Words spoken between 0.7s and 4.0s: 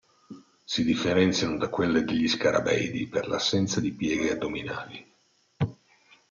differenziano da quelle degli scarabeidi per l'assenza di